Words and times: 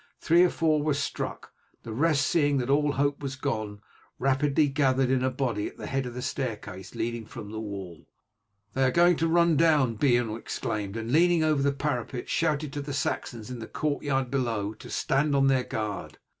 Three 0.19 0.41
or 0.43 0.49
four 0.49 0.81
were 0.81 0.95
struck, 0.95 1.53
the 1.83 1.93
rest, 1.93 2.25
seeing 2.25 2.57
that 2.57 2.71
all 2.71 2.93
hope 2.93 3.21
was 3.21 3.35
gone, 3.35 3.81
rapidly 4.17 4.67
gathered 4.67 5.11
in 5.11 5.23
a 5.23 5.29
body 5.29 5.67
at 5.67 5.77
the 5.77 5.85
head 5.85 6.07
of 6.07 6.15
the 6.15 6.23
staircase 6.23 6.95
leading 6.95 7.23
from 7.23 7.51
the 7.51 7.59
wall. 7.59 8.07
"They 8.73 8.83
are 8.83 8.89
going 8.89 9.15
to 9.17 9.27
run 9.27 9.57
down," 9.57 9.97
Beorn 9.97 10.31
exclaimed, 10.35 10.97
and 10.97 11.11
leaning 11.11 11.43
over 11.43 11.61
the 11.61 11.71
parapet 11.71 12.29
shouted 12.29 12.73
to 12.73 12.81
the 12.81 12.93
Saxons 12.93 13.51
in 13.51 13.59
the 13.59 13.67
courtyard 13.67 14.31
below 14.31 14.73
to 14.73 14.89
stand 14.89 15.35
on 15.35 15.45
their 15.45 15.63
guard. 15.65 16.17